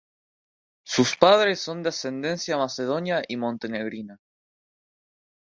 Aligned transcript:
Sus 0.83 1.15
padres 1.15 1.59
son 1.59 1.83
de 1.83 1.89
ascendencia 1.89 2.57
macedonia 2.57 3.21
y 3.27 3.37
montenegrina. 3.37 4.17